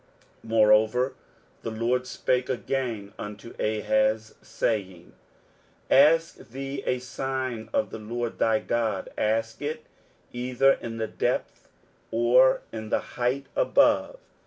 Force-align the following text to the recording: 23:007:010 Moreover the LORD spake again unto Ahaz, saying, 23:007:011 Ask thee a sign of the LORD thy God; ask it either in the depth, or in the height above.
23:007:010 0.43 0.49
Moreover 0.49 1.13
the 1.61 1.69
LORD 1.69 2.07
spake 2.07 2.49
again 2.49 3.13
unto 3.19 3.53
Ahaz, 3.61 4.33
saying, 4.41 5.13
23:007:011 5.91 6.01
Ask 6.15 6.35
thee 6.49 6.81
a 6.87 6.97
sign 6.97 7.69
of 7.71 7.91
the 7.91 7.99
LORD 7.99 8.39
thy 8.39 8.57
God; 8.57 9.09
ask 9.15 9.61
it 9.61 9.85
either 10.33 10.71
in 10.71 10.97
the 10.97 11.05
depth, 11.05 11.67
or 12.09 12.61
in 12.71 12.89
the 12.89 12.99
height 13.21 13.45
above. 13.55 14.17